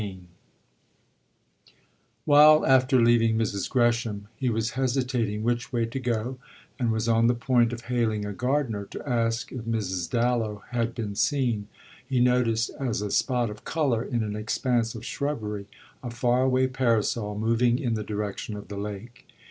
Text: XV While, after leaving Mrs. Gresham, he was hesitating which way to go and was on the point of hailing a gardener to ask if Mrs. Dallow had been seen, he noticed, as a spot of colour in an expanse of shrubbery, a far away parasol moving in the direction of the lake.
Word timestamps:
XV 0.01 0.17
While, 2.25 2.65
after 2.65 2.99
leaving 2.99 3.37
Mrs. 3.37 3.69
Gresham, 3.69 4.29
he 4.35 4.49
was 4.49 4.71
hesitating 4.71 5.43
which 5.43 5.71
way 5.71 5.85
to 5.85 5.99
go 5.99 6.39
and 6.79 6.91
was 6.91 7.07
on 7.07 7.27
the 7.27 7.35
point 7.35 7.71
of 7.71 7.81
hailing 7.81 8.25
a 8.25 8.33
gardener 8.33 8.85
to 8.85 9.07
ask 9.07 9.51
if 9.51 9.65
Mrs. 9.65 10.09
Dallow 10.09 10.63
had 10.71 10.95
been 10.95 11.13
seen, 11.13 11.67
he 12.09 12.19
noticed, 12.19 12.71
as 12.79 13.03
a 13.03 13.11
spot 13.11 13.51
of 13.51 13.63
colour 13.63 14.03
in 14.03 14.23
an 14.23 14.35
expanse 14.35 14.95
of 14.95 15.05
shrubbery, 15.05 15.67
a 16.03 16.09
far 16.09 16.41
away 16.41 16.65
parasol 16.65 17.37
moving 17.37 17.77
in 17.77 17.93
the 17.93 18.03
direction 18.03 18.55
of 18.57 18.69
the 18.69 18.77
lake. 18.79 19.27